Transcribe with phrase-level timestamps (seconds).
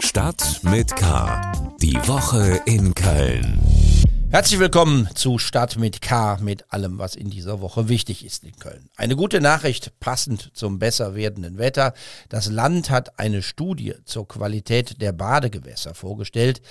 [0.00, 1.52] Stadt mit K.
[1.80, 3.60] Die Woche in Köln.
[4.30, 8.56] Herzlich willkommen zu Stadt mit K, mit allem, was in dieser Woche wichtig ist in
[8.56, 8.88] Köln.
[8.96, 11.92] Eine gute Nachricht passend zum besser werdenden Wetter.
[12.28, 16.62] Das Land hat eine Studie zur Qualität der Badegewässer vorgestellt.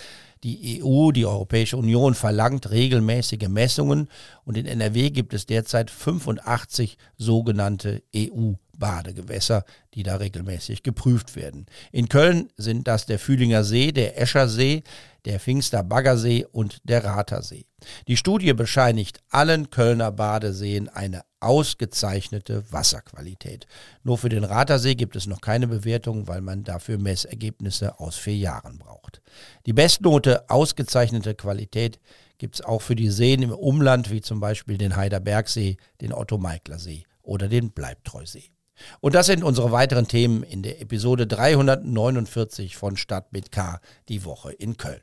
[0.43, 4.07] Die EU, die Europäische Union, verlangt regelmäßige Messungen
[4.43, 9.63] und in NRW gibt es derzeit 85 sogenannte EU Badegewässer,
[9.93, 11.67] die da regelmäßig geprüft werden.
[11.93, 14.83] In Köln sind das der Fühlinger See, der Escher See,
[15.25, 17.65] der Pfingster Baggersee und der Ratersee.
[18.07, 23.67] Die Studie bescheinigt allen Kölner Badeseen eine ausgezeichnete Wasserqualität.
[24.03, 28.37] Nur für den Ratersee gibt es noch keine Bewertung, weil man dafür Messergebnisse aus vier
[28.37, 29.21] Jahren braucht.
[29.65, 31.99] Die Bestnote ausgezeichnete Qualität
[32.39, 37.03] gibt es auch für die Seen im Umland, wie zum Beispiel den Heiderbergsee, den Otto-Meikler-See
[37.21, 38.51] oder den Bleibtreusee.
[38.99, 44.25] Und das sind unsere weiteren Themen in der Episode 349 von Stadt mit K, die
[44.25, 45.01] Woche in Köln.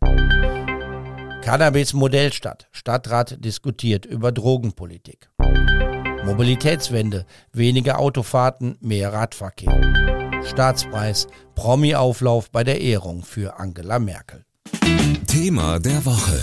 [1.42, 2.68] Cannabis Modellstadt.
[2.72, 5.30] Stadtrat diskutiert über Drogenpolitik.
[6.24, 7.24] Mobilitätswende.
[7.52, 10.42] Weniger Autofahrten, mehr Radverkehr.
[10.44, 11.26] Staatspreis.
[11.54, 14.44] Promi-Auflauf bei der Ehrung für Angela Merkel.
[15.26, 16.42] Thema der Woche.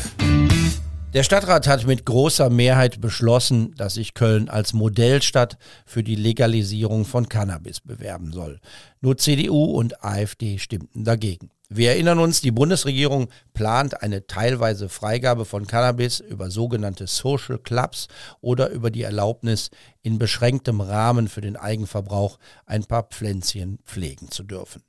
[1.15, 7.05] Der Stadtrat hat mit großer Mehrheit beschlossen, dass sich Köln als Modellstadt für die Legalisierung
[7.05, 8.59] von Cannabis bewerben soll.
[8.99, 11.51] Nur CDU und AfD stimmten dagegen.
[11.69, 18.09] Wir erinnern uns, die Bundesregierung plant eine teilweise Freigabe von Cannabis über sogenannte Social Clubs
[18.41, 19.69] oder über die Erlaubnis,
[20.01, 24.83] in beschränktem Rahmen für den Eigenverbrauch ein paar Pflänzchen pflegen zu dürfen.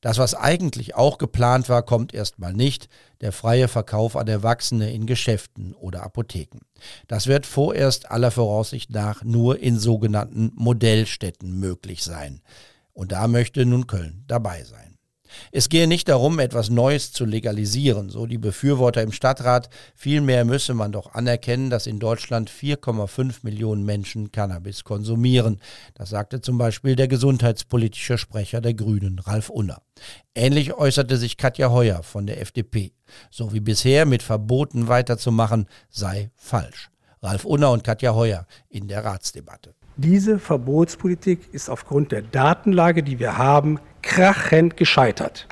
[0.00, 2.88] Das, was eigentlich auch geplant war, kommt erstmal nicht,
[3.20, 6.60] der freie Verkauf an Erwachsene in Geschäften oder Apotheken.
[7.08, 12.42] Das wird vorerst aller Voraussicht nach nur in sogenannten Modellstädten möglich sein.
[12.92, 14.91] Und da möchte nun Köln dabei sein.
[15.50, 19.68] Es gehe nicht darum, etwas Neues zu legalisieren, so die Befürworter im Stadtrat.
[19.94, 25.60] Vielmehr müsse man doch anerkennen, dass in Deutschland 4,5 Millionen Menschen Cannabis konsumieren.
[25.94, 29.82] Das sagte zum Beispiel der gesundheitspolitische Sprecher der Grünen, Ralf Unner.
[30.34, 32.92] Ähnlich äußerte sich Katja Heuer von der FDP.
[33.30, 36.90] So wie bisher mit Verboten weiterzumachen, sei falsch.
[37.22, 39.74] Ralf Unner und Katja Heuer in der Ratsdebatte.
[39.96, 45.46] Diese Verbotspolitik ist aufgrund der Datenlage, die wir haben, krachend gescheitert.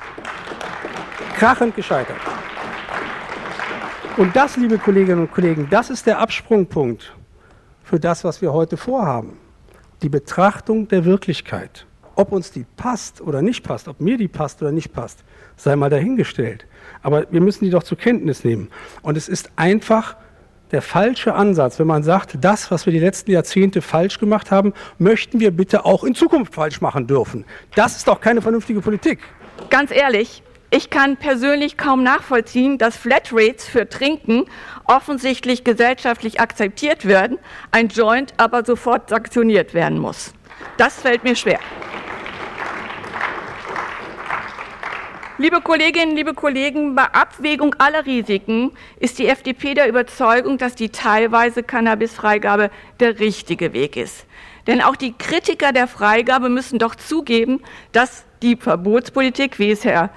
[1.37, 2.17] Krachend gescheitert.
[4.17, 7.15] Und das, liebe Kolleginnen und Kollegen, das ist der Absprungpunkt
[7.83, 9.37] für das, was wir heute vorhaben.
[10.01, 11.85] Die Betrachtung der Wirklichkeit.
[12.15, 15.23] Ob uns die passt oder nicht passt, ob mir die passt oder nicht passt,
[15.55, 16.65] sei mal dahingestellt.
[17.01, 18.69] Aber wir müssen die doch zur Kenntnis nehmen.
[19.01, 20.17] Und es ist einfach
[20.71, 24.73] der falsche Ansatz, wenn man sagt, das, was wir die letzten Jahrzehnte falsch gemacht haben,
[24.97, 27.45] möchten wir bitte auch in Zukunft falsch machen dürfen.
[27.75, 29.19] Das ist doch keine vernünftige Politik.
[29.69, 34.45] Ganz ehrlich, ich kann persönlich kaum nachvollziehen, dass Flatrates für Trinken
[34.85, 37.37] offensichtlich gesellschaftlich akzeptiert werden,
[37.71, 40.33] ein Joint aber sofort sanktioniert werden muss.
[40.77, 41.59] Das fällt mir schwer.
[45.41, 50.89] Liebe Kolleginnen, liebe Kollegen, bei Abwägung aller Risiken ist die FDP der Überzeugung, dass die
[50.89, 52.69] teilweise Cannabisfreigabe
[52.99, 54.27] der richtige Weg ist.
[54.67, 60.11] Denn auch die Kritiker der Freigabe müssen doch zugeben, dass die Verbotspolitik, wie es Herr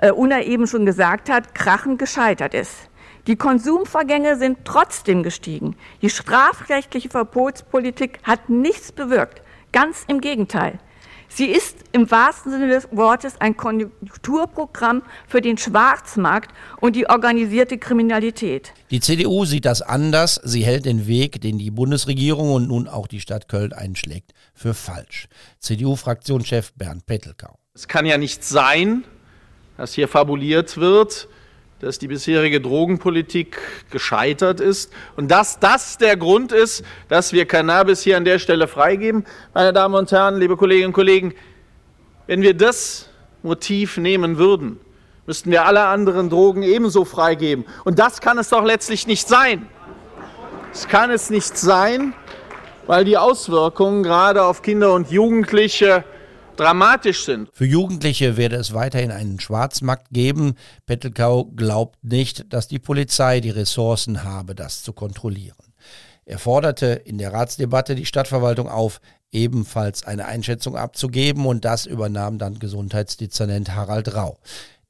[0.00, 2.88] äh, Unner eben schon gesagt hat, krachend gescheitert ist.
[3.26, 5.74] Die Konsumvergänge sind trotzdem gestiegen.
[6.02, 9.42] Die strafrechtliche Verbotspolitik hat nichts bewirkt.
[9.72, 10.78] Ganz im Gegenteil.
[11.28, 16.50] Sie ist im wahrsten Sinne des Wortes ein Konjunkturprogramm für den Schwarzmarkt
[16.80, 18.72] und die organisierte Kriminalität.
[18.90, 20.40] Die CDU sieht das anders.
[20.42, 24.74] Sie hält den Weg, den die Bundesregierung und nun auch die Stadt Köln einschlägt, für
[24.74, 25.28] falsch.
[25.60, 27.58] CDU-Fraktionschef Bernd Pettelkau.
[27.74, 29.04] Es kann ja nicht sein,
[29.76, 31.28] dass hier fabuliert wird,
[31.80, 33.58] dass die bisherige Drogenpolitik
[33.90, 38.66] gescheitert ist und dass das der Grund ist, dass wir Cannabis hier an der Stelle
[38.66, 39.24] freigeben.
[39.54, 41.34] Meine Damen und Herren, liebe Kolleginnen und Kollegen,
[42.26, 43.08] wenn wir das
[43.42, 44.80] Motiv nehmen würden,
[45.26, 47.64] müssten wir alle anderen Drogen ebenso freigeben.
[47.84, 49.68] Und das kann es doch letztlich nicht sein.
[50.72, 52.12] Es kann es nicht sein,
[52.86, 56.04] weil die Auswirkungen gerade auf Kinder und Jugendliche
[56.58, 57.48] dramatisch sind.
[57.52, 60.54] Für Jugendliche werde es weiterhin einen Schwarzmarkt geben.
[60.86, 65.56] Pettelkau glaubt nicht, dass die Polizei die Ressourcen habe, das zu kontrollieren.
[66.24, 69.00] Er forderte in der Ratsdebatte die Stadtverwaltung auf,
[69.30, 74.38] ebenfalls eine Einschätzung abzugeben und das übernahm dann Gesundheitsdezernent Harald Rau.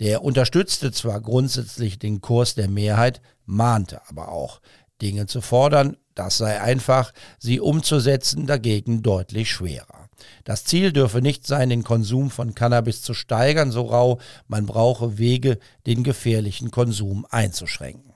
[0.01, 4.61] Der unterstützte zwar grundsätzlich den Kurs der Mehrheit, mahnte aber auch,
[5.01, 10.08] Dinge zu fordern, das sei einfach, sie umzusetzen dagegen deutlich schwerer.
[10.45, 15.19] Das Ziel dürfe nicht sein, den Konsum von Cannabis zu steigern, so rau, man brauche
[15.19, 18.13] Wege, den gefährlichen Konsum einzuschränken.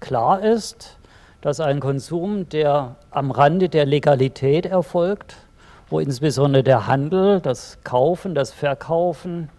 [0.00, 0.98] Klar ist,
[1.40, 5.36] dass ein Konsum, der am Rande der Legalität erfolgt,
[5.90, 9.50] wo insbesondere der Handel, das Kaufen, das Verkaufen,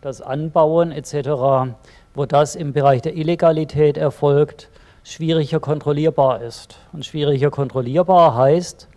[0.00, 1.74] das Anbauen etc.,
[2.14, 4.70] wo das im Bereich der Illegalität erfolgt,
[5.04, 6.78] schwieriger kontrollierbar ist.
[6.92, 8.88] Und schwieriger kontrollierbar heißt,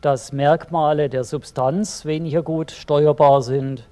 [0.00, 3.84] dass Merkmale der Substanz weniger gut steuerbar sind,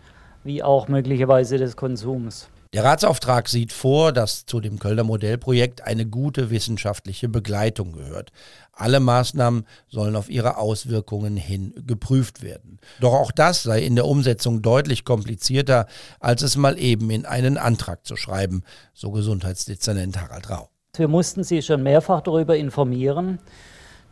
[0.44, 2.48] wie auch möglicherweise des Konsums.
[2.74, 8.30] Der Ratsauftrag sieht vor, dass zu dem Kölner Modellprojekt eine gute wissenschaftliche Begleitung gehört.
[8.72, 12.78] Alle Maßnahmen sollen auf ihre Auswirkungen hin geprüft werden.
[13.00, 15.86] Doch auch das sei in der Umsetzung deutlich komplizierter,
[16.20, 18.62] als es mal eben in einen Antrag zu schreiben,
[18.92, 20.68] so Gesundheitsdezernent Harald Rau.
[20.94, 23.38] Wir mussten Sie schon mehrfach darüber informieren,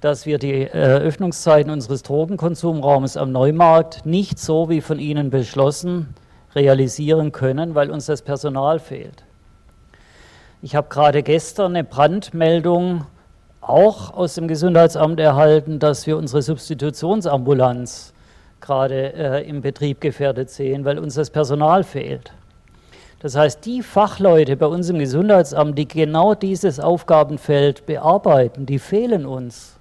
[0.01, 6.15] dass wir die Eröffnungszeiten unseres Drogenkonsumraumes am Neumarkt nicht so wie von Ihnen beschlossen
[6.55, 9.25] realisieren können, weil uns das Personal fehlt.
[10.63, 13.07] Ich habe gerade gestern eine Brandmeldung
[13.61, 18.13] auch aus dem Gesundheitsamt erhalten, dass wir unsere Substitutionsambulanz
[18.61, 22.33] gerade äh, im Betrieb gefährdet sehen, weil uns das Personal fehlt.
[23.21, 29.27] Das heißt, die Fachleute bei uns im Gesundheitsamt, die genau dieses Aufgabenfeld bearbeiten, die fehlen
[29.27, 29.77] uns.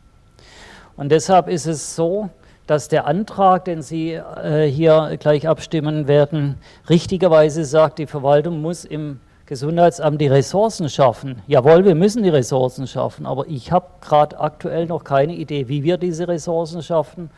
[0.97, 2.29] Und deshalb ist es so,
[2.67, 6.57] dass der Antrag, den Sie äh, hier gleich abstimmen werden,
[6.89, 11.41] richtigerweise sagt, die Verwaltung muss im Gesundheitsamt die Ressourcen schaffen.
[11.45, 15.83] Jawohl, wir müssen die Ressourcen schaffen, aber ich habe gerade aktuell noch keine Idee, wie
[15.83, 17.29] wir diese Ressourcen schaffen.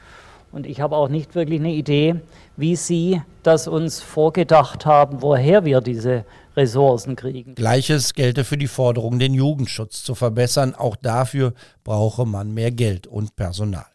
[0.57, 2.15] Und ich habe auch nicht wirklich eine Idee,
[2.55, 6.25] wie Sie das uns vorgedacht haben, woher wir diese
[6.55, 7.53] Ressourcen kriegen.
[7.53, 10.73] Gleiches gelte für die Forderung, den Jugendschutz zu verbessern.
[10.73, 13.85] Auch dafür brauche man mehr Geld und Personal.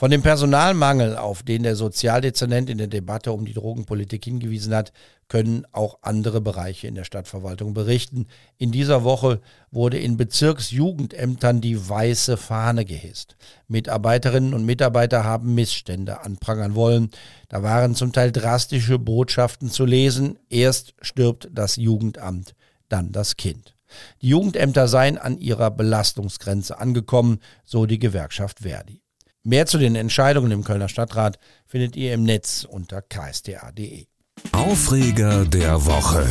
[0.00, 4.94] Von dem Personalmangel, auf den der Sozialdezernent in der Debatte um die Drogenpolitik hingewiesen hat,
[5.28, 8.26] können auch andere Bereiche in der Stadtverwaltung berichten.
[8.56, 13.36] In dieser Woche wurde in Bezirksjugendämtern die weiße Fahne gehisst.
[13.68, 17.10] Mitarbeiterinnen und Mitarbeiter haben Missstände anprangern wollen.
[17.50, 20.38] Da waren zum Teil drastische Botschaften zu lesen.
[20.48, 22.54] Erst stirbt das Jugendamt,
[22.88, 23.76] dann das Kind.
[24.22, 29.02] Die Jugendämter seien an ihrer Belastungsgrenze angekommen, so die Gewerkschaft Verdi.
[29.42, 34.04] Mehr zu den Entscheidungen im Kölner Stadtrat findet ihr im Netz unter ksta.de.
[34.52, 36.26] Aufreger der Woche.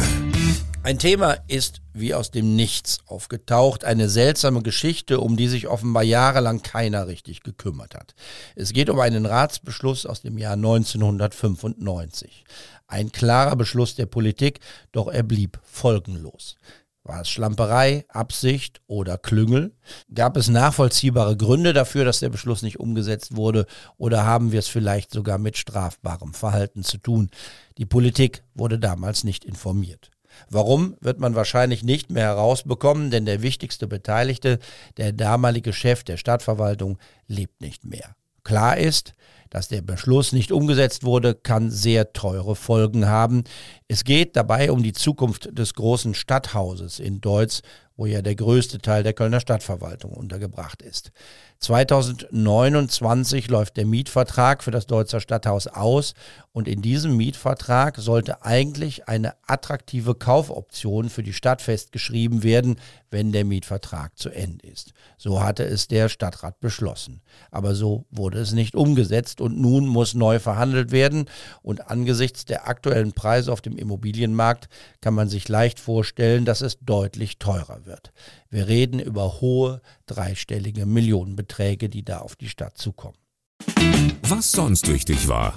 [0.83, 6.03] Ein Thema ist wie aus dem Nichts aufgetaucht, eine seltsame Geschichte, um die sich offenbar
[6.03, 8.13] jahrelang keiner richtig gekümmert hat.
[8.55, 12.43] Es geht um einen Ratsbeschluss aus dem Jahr 1995.
[12.85, 14.59] Ein klarer Beschluss der Politik,
[14.91, 16.57] doch er blieb folgenlos.
[17.09, 19.73] War es Schlamperei, Absicht oder Klüngel?
[20.13, 23.65] Gab es nachvollziehbare Gründe dafür, dass der Beschluss nicht umgesetzt wurde?
[23.97, 27.31] Oder haben wir es vielleicht sogar mit strafbarem Verhalten zu tun?
[27.79, 30.11] Die Politik wurde damals nicht informiert.
[30.51, 34.59] Warum, wird man wahrscheinlich nicht mehr herausbekommen, denn der wichtigste Beteiligte,
[34.97, 38.15] der damalige Chef der Stadtverwaltung, lebt nicht mehr.
[38.43, 39.13] Klar ist,
[39.49, 43.43] dass der Beschluss nicht umgesetzt wurde, kann sehr teure Folgen haben.
[43.87, 47.61] Es geht dabei um die Zukunft des großen Stadthauses in Deutz,
[47.99, 51.11] wo ja der größte Teil der Kölner Stadtverwaltung untergebracht ist.
[51.59, 56.13] 2029 läuft der Mietvertrag für das Deutzer Stadthaus aus
[56.59, 62.81] und in diesem Mietvertrag sollte eigentlich eine attraktive Kaufoption für die Stadt festgeschrieben werden,
[63.11, 64.91] wenn der Mietvertrag zu Ende ist.
[65.17, 67.21] So hatte es der Stadtrat beschlossen.
[67.49, 71.27] Aber so wurde es nicht umgesetzt und nun muss neu verhandelt werden
[71.61, 74.67] und angesichts der aktuellen Preise auf dem Immobilienmarkt
[74.99, 78.11] kann man sich leicht vorstellen, dass es deutlich teurer wird.
[78.49, 83.15] Wir reden über hohe dreistellige Millionenbeträge, die da auf die Stadt zukommen.
[84.29, 85.55] Was sonst wichtig war.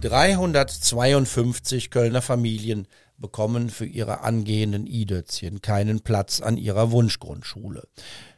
[0.00, 2.88] 352 Kölner Familien
[3.18, 7.84] bekommen für ihre angehenden Idötzchen keinen Platz an ihrer Wunschgrundschule.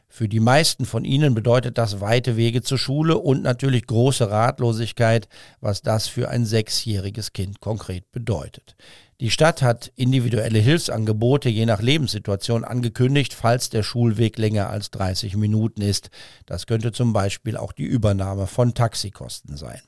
[0.07, 5.27] Für die meisten von ihnen bedeutet das weite Wege zur Schule und natürlich große Ratlosigkeit,
[5.59, 8.75] was das für ein sechsjähriges Kind konkret bedeutet.
[9.19, 15.35] Die Stadt hat individuelle Hilfsangebote je nach Lebenssituation angekündigt, falls der Schulweg länger als 30
[15.37, 16.11] Minuten ist.
[16.45, 19.81] Das könnte zum Beispiel auch die Übernahme von Taxikosten sein.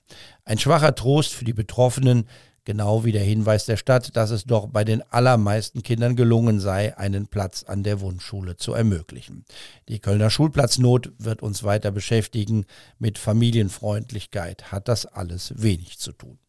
[0.46, 2.28] Ein schwacher Trost für die Betroffenen,
[2.66, 6.98] genau wie der Hinweis der Stadt, dass es doch bei den allermeisten Kindern gelungen sei,
[6.98, 9.46] einen Platz an der Wunschschule zu ermöglichen.
[9.90, 12.66] Die Kölner Schulplatznot wird uns weiter beschäftigen.
[12.98, 16.40] Mit Familienfreundlichkeit hat das alles wenig zu tun.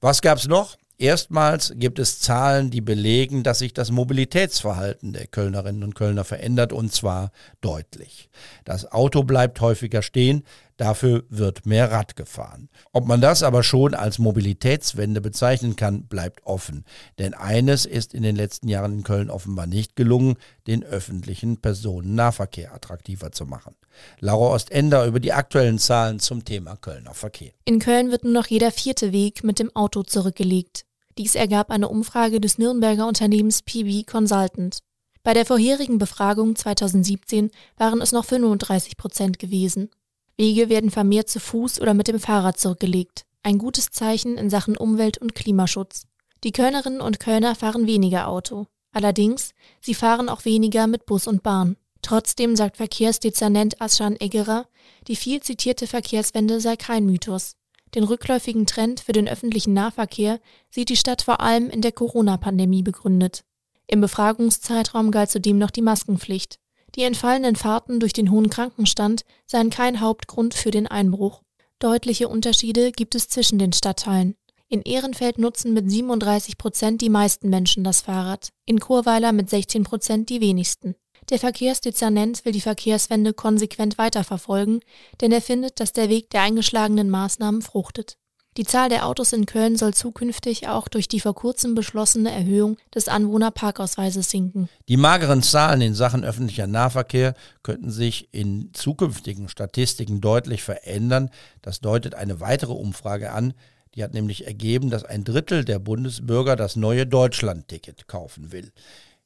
[0.00, 0.76] Was gab's noch?
[0.96, 6.72] Erstmals gibt es Zahlen, die belegen, dass sich das Mobilitätsverhalten der Kölnerinnen und Kölner verändert
[6.72, 8.30] und zwar deutlich.
[8.64, 10.44] Das Auto bleibt häufiger stehen,
[10.76, 12.68] Dafür wird mehr Rad gefahren.
[12.92, 16.84] Ob man das aber schon als Mobilitätswende bezeichnen kann, bleibt offen.
[17.18, 22.74] Denn eines ist in den letzten Jahren in Köln offenbar nicht gelungen, den öffentlichen Personennahverkehr
[22.74, 23.76] attraktiver zu machen.
[24.18, 27.52] Laura Ostender über die aktuellen Zahlen zum Thema Kölner Verkehr.
[27.64, 30.84] In Köln wird nur noch jeder vierte Weg mit dem Auto zurückgelegt.
[31.18, 34.80] Dies ergab eine Umfrage des Nürnberger Unternehmens PB Consultant.
[35.22, 39.90] Bei der vorherigen Befragung 2017 waren es noch 35 Prozent gewesen.
[40.36, 43.24] Wege werden vermehrt zu Fuß oder mit dem Fahrrad zurückgelegt.
[43.42, 46.06] Ein gutes Zeichen in Sachen Umwelt- und Klimaschutz.
[46.42, 48.66] Die Kölnerinnen und Kölner fahren weniger Auto.
[48.92, 49.50] Allerdings,
[49.80, 51.76] sie fahren auch weniger mit Bus und Bahn.
[52.02, 54.66] Trotzdem sagt Verkehrsdezernent Aschan Eggerer,
[55.08, 57.56] die viel zitierte Verkehrswende sei kein Mythos.
[57.94, 62.82] Den rückläufigen Trend für den öffentlichen Nahverkehr sieht die Stadt vor allem in der Corona-Pandemie
[62.82, 63.44] begründet.
[63.86, 66.58] Im Befragungszeitraum galt zudem noch die Maskenpflicht.
[66.94, 71.42] Die entfallenen Fahrten durch den hohen Krankenstand seien kein Hauptgrund für den Einbruch.
[71.80, 74.36] Deutliche Unterschiede gibt es zwischen den Stadtteilen.
[74.68, 79.84] In Ehrenfeld nutzen mit 37 Prozent die meisten Menschen das Fahrrad, in Churweiler mit 16
[79.84, 80.94] Prozent die wenigsten.
[81.30, 84.80] Der Verkehrsdezernent will die Verkehrswende konsequent weiterverfolgen,
[85.20, 88.18] denn er findet, dass der Weg der eingeschlagenen Maßnahmen fruchtet.
[88.56, 92.76] Die Zahl der Autos in Köln soll zukünftig auch durch die vor kurzem beschlossene Erhöhung
[92.94, 94.68] des Anwohnerparkausweises sinken.
[94.86, 97.34] Die mageren Zahlen in Sachen öffentlicher Nahverkehr
[97.64, 101.30] könnten sich in zukünftigen Statistiken deutlich verändern.
[101.62, 103.54] Das deutet eine weitere Umfrage an.
[103.96, 108.70] Die hat nämlich ergeben, dass ein Drittel der Bundesbürger das neue Deutschland-Ticket kaufen will.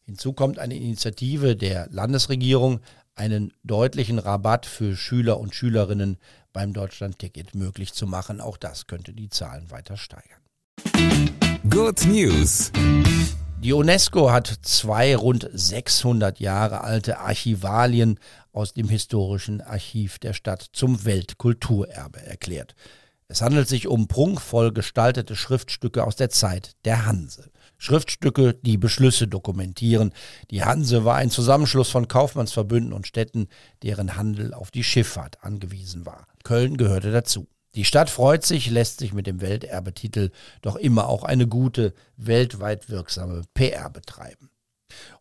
[0.09, 2.81] Hinzu kommt eine Initiative der Landesregierung,
[3.19, 6.19] einen deutlichen Rabatt für Schüler und Schülerinnen
[6.53, 8.41] beim Deutschland-Ticket möglich zu machen.
[8.41, 10.41] Auch das könnte die Zahlen weiter steigern.
[11.69, 12.71] Good News.
[13.61, 18.21] Die UNESCO hat zwei rund 600 Jahre alte Archivalien
[18.53, 22.77] aus dem historischen Archiv der Stadt zum Weltkulturerbe erklärt.
[23.27, 27.51] Es handelt sich um prunkvoll gestaltete Schriftstücke aus der Zeit der Hanse.
[27.79, 30.13] Schriftstücke, die Beschlüsse dokumentieren.
[30.51, 33.49] Die Hanse war ein Zusammenschluss von Kaufmannsverbünden und Städten,
[33.83, 36.27] deren Handel auf die Schifffahrt angewiesen war.
[36.45, 37.49] Köln gehörte dazu.
[37.75, 40.31] Die Stadt freut sich, lässt sich mit dem Welterbetitel
[40.63, 44.48] doch immer auch eine gute, weltweit wirksame PR betreiben.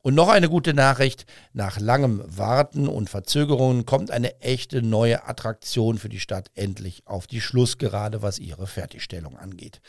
[0.02, 1.26] Und noch eine gute Nachricht.
[1.54, 7.28] Nach langem Warten und Verzögerungen kommt eine echte neue Attraktion für die Stadt endlich auf
[7.28, 9.82] die Schlussgerade, was ihre Fertigstellung angeht.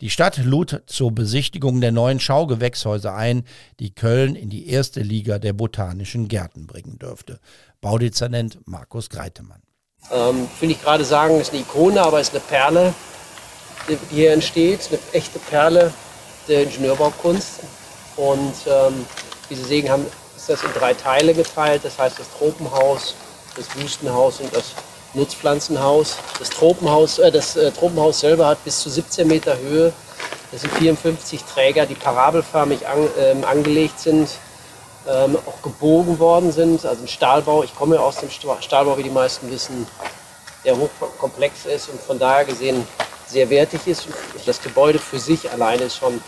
[0.00, 3.44] Die Stadt lud zur Besichtigung der neuen Schaugewächshäuser ein,
[3.80, 7.40] die Köln in die erste Liga der botanischen Gärten bringen dürfte.
[7.80, 9.62] Baudezernent Markus Greitemann.
[10.10, 12.94] Ähm, Finde ich gerade sagen, ist eine Ikone, aber ist eine Perle,
[13.88, 15.92] die hier entsteht, eine echte Perle
[16.48, 17.60] der Ingenieurbaukunst.
[18.16, 19.06] Und ähm,
[19.48, 20.06] wie Sie sehen, haben,
[20.36, 21.84] ist das in drei Teile geteilt.
[21.84, 23.14] Das heißt das Tropenhaus,
[23.56, 24.72] das Wüstenhaus und das
[25.14, 26.16] Nutzpflanzenhaus.
[26.38, 29.92] Das Tropenhaus, äh, das äh, Tropenhaus selber hat bis zu 17 Meter Höhe.
[30.52, 34.28] Das sind 54 Träger, die parabelförmig an, ähm, angelegt sind,
[35.08, 36.84] ähm, auch gebogen worden sind.
[36.86, 37.62] Also ein Stahlbau.
[37.62, 39.86] Ich komme ja aus dem Stahlbau, wie die meisten wissen,
[40.64, 42.86] der hochkomplex ist und von daher gesehen
[43.26, 44.06] sehr wertig ist.
[44.44, 46.20] Das Gebäude für sich alleine ist schon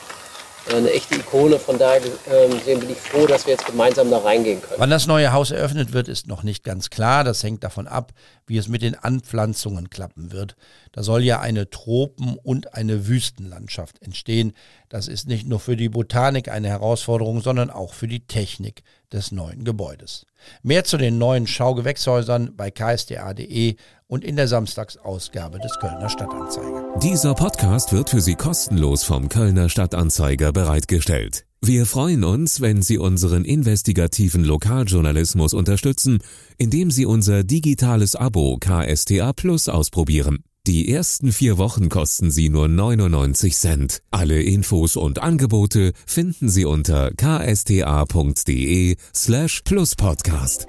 [0.77, 1.59] eine echte Ikone.
[1.59, 4.81] Von daher ähm, bin ich froh, dass wir jetzt gemeinsam da reingehen können.
[4.81, 7.25] Wann das neue Haus eröffnet wird, ist noch nicht ganz klar.
[7.25, 8.13] Das hängt davon ab,
[8.47, 10.57] wie es mit den Anpflanzungen klappen wird.
[10.93, 14.53] Da soll ja eine Tropen- und eine Wüstenlandschaft entstehen.
[14.89, 19.33] Das ist nicht nur für die Botanik eine Herausforderung, sondern auch für die Technik des
[19.33, 20.25] neuen Gebäudes.
[20.63, 23.77] Mehr zu den neuen Schaugewächshäusern bei ksda.de
[24.07, 26.95] und in der Samstagsausgabe des Kölner Stadtanzeiger.
[27.03, 31.45] Dieser Podcast wird für Sie kostenlos vom Kölner Stadtanzeiger bereitgestellt.
[31.61, 36.21] Wir freuen uns, wenn Sie unseren investigativen Lokaljournalismus unterstützen,
[36.57, 40.45] indem Sie unser digitales Abo KSTA Plus ausprobieren.
[40.69, 44.03] Die ersten vier Wochen kosten Sie nur 99 Cent.
[44.11, 50.67] Alle Infos und Angebote finden Sie unter ksta.de slash pluspodcast.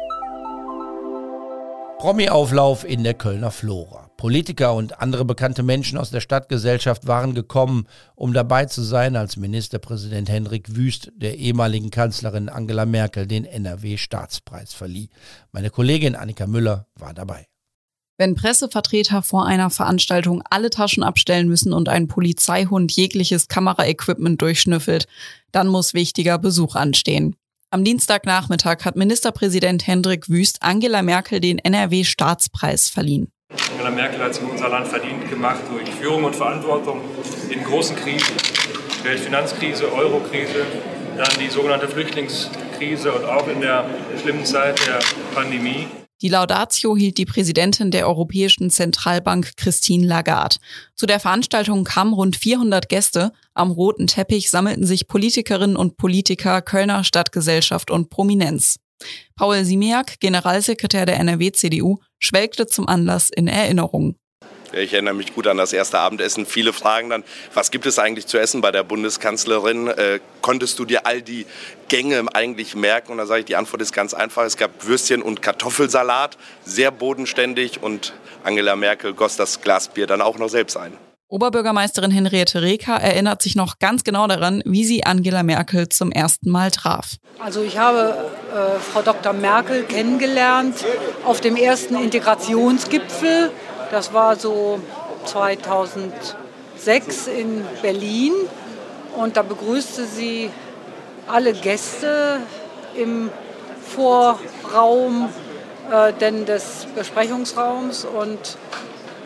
[1.98, 4.10] Promi-Auflauf in der Kölner Flora.
[4.15, 9.36] Politiker und andere bekannte Menschen aus der Stadtgesellschaft waren gekommen, um dabei zu sein, als
[9.36, 15.10] Ministerpräsident Henrik Wüst der ehemaligen Kanzlerin Angela Merkel den NRW-Staatspreis verlieh.
[15.51, 17.48] Meine Kollegin Annika Müller war dabei.
[18.20, 25.08] Wenn Pressevertreter vor einer Veranstaltung alle Taschen abstellen müssen und ein Polizeihund jegliches Kameraequipment durchschnüffelt,
[25.54, 27.38] dann muss wichtiger Besuch anstehen.
[27.72, 33.32] Am Dienstagnachmittag hat Ministerpräsident Hendrik Wüst Angela Merkel den NRW-Staatspreis verliehen.
[33.72, 37.00] Angela Merkel hat sich unser Land verdient gemacht durch Führung und Verantwortung
[37.50, 38.36] in großen Krisen.
[39.02, 40.66] Weltfinanzkrise, Eurokrise,
[41.16, 43.86] dann die sogenannte Flüchtlingskrise und auch in der
[44.22, 45.00] schlimmen Zeit der
[45.34, 45.88] Pandemie.
[46.22, 50.58] Die Laudatio hielt die Präsidentin der Europäischen Zentralbank Christine Lagarde.
[50.94, 53.32] Zu der Veranstaltung kamen rund 400 Gäste.
[53.54, 58.80] Am roten Teppich sammelten sich Politikerinnen und Politiker Kölner Stadtgesellschaft und Prominenz.
[59.38, 64.16] Paul Simiak, Generalsekretär der NRW-CDU, schwelgte zum Anlass in Erinnerung.
[64.74, 66.46] Ich erinnere mich gut an das erste Abendessen.
[66.46, 67.24] Viele fragen dann,
[67.54, 69.88] was gibt es eigentlich zu essen bei der Bundeskanzlerin?
[69.88, 71.46] Äh, konntest du dir all die
[71.88, 73.12] Gänge eigentlich merken?
[73.12, 74.44] Und da sage ich, die Antwort ist ganz einfach.
[74.44, 77.82] Es gab Würstchen und Kartoffelsalat, sehr bodenständig.
[77.82, 80.94] Und Angela Merkel goss das Glas Bier dann auch noch selbst ein.
[81.32, 86.50] Oberbürgermeisterin Henriette Reker erinnert sich noch ganz genau daran, wie sie Angela Merkel zum ersten
[86.50, 87.18] Mal traf.
[87.38, 89.34] Also ich habe äh, Frau Dr.
[89.34, 90.84] Merkel kennengelernt
[91.24, 93.52] auf dem ersten Integrationsgipfel
[93.91, 94.79] das war so
[95.25, 98.34] 2006 in Berlin.
[99.15, 100.51] Und da begrüßte sie
[101.27, 102.41] alle Gäste
[102.96, 103.29] im
[103.96, 105.29] Vorraum
[105.91, 108.05] äh, denn des Besprechungsraums.
[108.05, 108.58] Und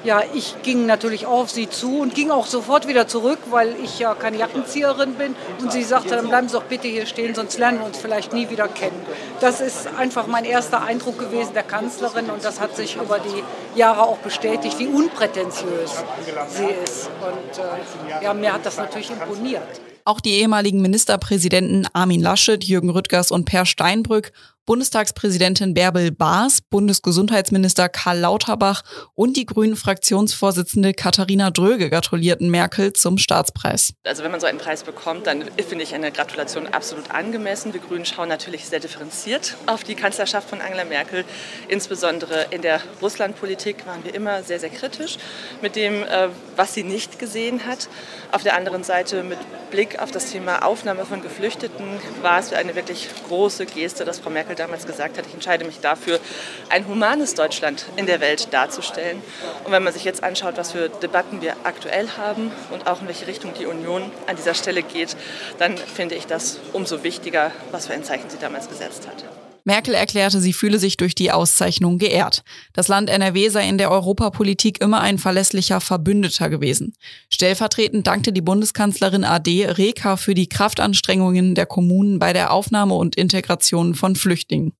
[0.03, 4.00] ja, ich ging natürlich auf sie zu und ging auch sofort wieder zurück, weil ich
[4.00, 5.36] ja keine Jackenzieherin bin.
[5.60, 8.33] Und sie sagte, dann bleiben Sie doch bitte hier stehen, sonst lernen wir uns vielleicht
[8.33, 9.00] nie wieder kennen.
[9.39, 13.79] Das ist einfach mein erster Eindruck gewesen der Kanzlerin und das hat sich über die
[13.79, 16.03] Jahre auch bestätigt, wie unprätentiös
[16.50, 17.10] sie ist.
[17.22, 19.63] Und äh, ja, mir hat das natürlich imponiert.
[20.05, 24.33] Auch die ehemaligen Ministerpräsidenten Armin Laschet, Jürgen Rüttgers und Per Steinbrück
[24.65, 33.17] Bundestagspräsidentin Bärbel Baas, Bundesgesundheitsminister Karl Lauterbach und die grünen Fraktionsvorsitzende Katharina Dröge gratulierten Merkel zum
[33.17, 33.93] Staatspreis.
[34.05, 37.74] Also wenn man so einen Preis bekommt, dann finde ich eine Gratulation absolut angemessen.
[37.74, 41.25] Wir Grünen schauen natürlich sehr differenziert auf die Kanzlerschaft von Angela Merkel.
[41.67, 45.17] Insbesondere in der Russlandpolitik waren wir immer sehr, sehr kritisch
[45.62, 47.89] mit dem, äh, was sie nicht gesehen hat.
[48.32, 49.39] Auf der anderen Seite mit
[49.72, 51.84] Blick auf das Thema Aufnahme von Geflüchteten
[52.22, 55.65] war es eine wirklich große Geste, dass Frau Merkel Merkel damals gesagt hat, ich entscheide
[55.65, 56.19] mich dafür,
[56.69, 59.22] ein humanes Deutschland in der Welt darzustellen.
[59.63, 63.07] Und wenn man sich jetzt anschaut, was für Debatten wir aktuell haben und auch in
[63.07, 65.15] welche Richtung die Union an dieser Stelle geht,
[65.57, 69.33] dann finde ich das umso wichtiger, was für ein Zeichen sie damals gesetzt hat.
[69.65, 72.44] Merkel erklärte, sie fühle sich durch die Auszeichnung geehrt.
[72.74, 76.94] Das Land NRW sei in der Europapolitik immer ein verlässlicher Verbündeter gewesen.
[77.29, 83.16] Stellvertretend dankte die Bundeskanzlerin AD Reka für die Kraftanstrengungen der Kommunen bei der Aufnahme und
[83.16, 84.74] Integration von Flüchtlingen.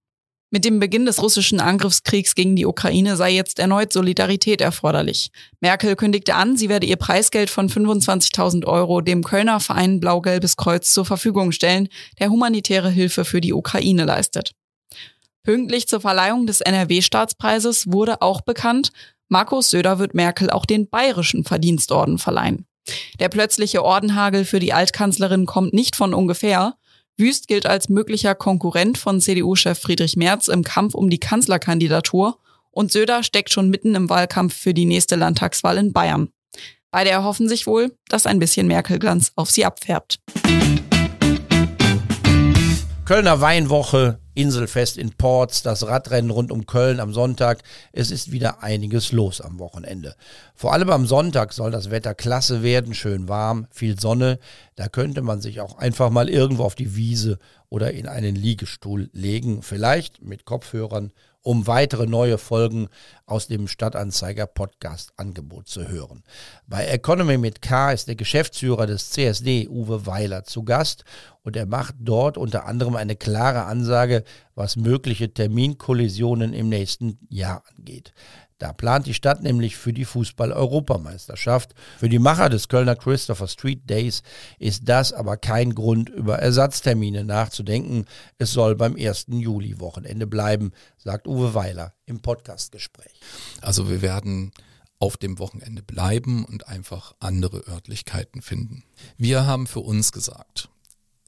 [0.54, 5.32] Mit dem Beginn des russischen Angriffskriegs gegen die Ukraine sei jetzt erneut Solidarität erforderlich.
[5.62, 10.94] Merkel kündigte an, sie werde ihr Preisgeld von 25.000 Euro dem Kölner Verein Blau-Gelbes Kreuz
[10.94, 11.88] zur Verfügung stellen,
[12.20, 14.54] der humanitäre Hilfe für die Ukraine leistet.
[15.44, 18.94] Pünktlich zur Verleihung des NRW-Staatspreises wurde auch bekannt,
[19.28, 22.66] Markus Söder wird Merkel auch den bayerischen Verdienstorden verleihen.
[23.20, 26.76] Der plötzliche Ordenhagel für die Altkanzlerin kommt nicht von ungefähr.
[27.18, 32.40] Wüst gilt als möglicher Konkurrent von CDU-Chef Friedrich Merz im Kampf um die Kanzlerkandidatur
[32.72, 36.30] und Söder steckt schon mitten im Wahlkampf für die nächste Landtagswahl in Bayern.
[36.90, 40.20] Beide erhoffen sich wohl, dass ein bisschen Merkelglanz auf sie abfärbt.
[43.04, 47.64] Kölner Weinwoche Inselfest in Ports, das Radrennen rund um Köln am Sonntag.
[47.92, 50.16] Es ist wieder einiges los am Wochenende.
[50.56, 54.40] Vor allem am Sonntag soll das Wetter klasse werden, schön warm, viel Sonne.
[54.76, 59.10] Da könnte man sich auch einfach mal irgendwo auf die Wiese oder in einen Liegestuhl
[59.14, 61.12] legen, vielleicht mit Kopfhörern
[61.44, 62.88] um weitere neue Folgen
[63.26, 66.24] aus dem Stadtanzeiger Podcast Angebot zu hören.
[66.68, 71.04] Bei Economy mit K ist der Geschäftsführer des CSD Uwe Weiler zu Gast
[71.44, 74.24] und er macht dort unter anderem eine klare Ansage,
[74.56, 78.14] was mögliche Terminkollisionen im nächsten Jahr angeht.
[78.64, 81.76] Da plant die Stadt nämlich für die Fußball-Europameisterschaft.
[81.98, 84.24] Für die Macher des Kölner Christopher Street Days
[84.58, 88.06] ist das aber kein Grund, über Ersatztermine nachzudenken.
[88.38, 89.26] Es soll beim 1.
[89.32, 93.20] Juli-Wochenende bleiben, sagt Uwe Weiler im Podcastgespräch.
[93.60, 94.54] Also wir werden
[94.98, 98.86] auf dem Wochenende bleiben und einfach andere Örtlichkeiten finden.
[99.18, 100.70] Wir haben für uns gesagt,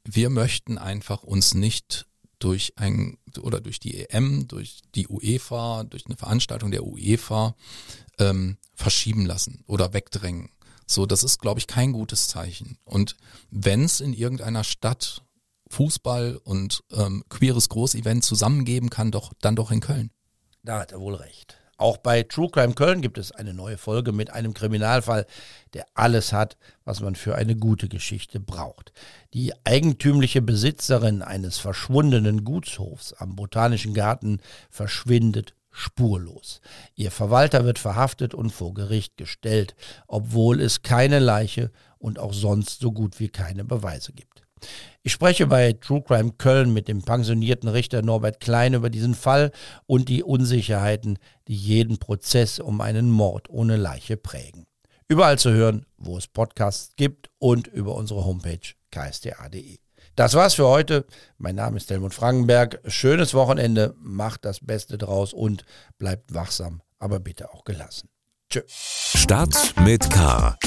[0.05, 2.07] wir möchten einfach uns nicht
[2.39, 7.55] durch ein oder durch die EM, durch die UEFA, durch eine Veranstaltung der UEFA
[8.19, 10.49] ähm, verschieben lassen oder wegdrängen.
[10.87, 12.77] So, das ist, glaube ich, kein gutes Zeichen.
[12.83, 13.15] Und
[13.49, 15.23] wenn es in irgendeiner Stadt
[15.69, 20.11] Fußball und ähm, queeres Großevent zusammengeben kann, doch dann doch in Köln.
[20.63, 21.57] Da hat er wohl recht.
[21.77, 25.25] Auch bei True Crime Köln gibt es eine neue Folge mit einem Kriminalfall,
[25.73, 28.93] der alles hat, was man für eine gute Geschichte braucht.
[29.33, 36.61] Die eigentümliche Besitzerin eines verschwundenen Gutshofs am Botanischen Garten verschwindet spurlos.
[36.95, 39.75] Ihr Verwalter wird verhaftet und vor Gericht gestellt,
[40.07, 44.44] obwohl es keine Leiche und auch sonst so gut wie keine Beweise gibt.
[45.03, 49.51] Ich spreche bei True Crime Köln mit dem pensionierten Richter Norbert Klein über diesen Fall
[49.85, 54.65] und die Unsicherheiten, die jeden Prozess um einen Mord ohne Leiche prägen.
[55.07, 59.77] Überall zu hören, wo es Podcasts gibt und über unsere Homepage ksta.de.
[60.15, 61.05] Das war's für heute.
[61.37, 62.79] Mein Name ist Helmut Frankenberg.
[62.87, 65.65] Schönes Wochenende, macht das Beste draus und
[65.97, 68.09] bleibt wachsam, aber bitte auch gelassen.
[68.49, 68.61] Tschö.
[68.67, 70.57] Start mit K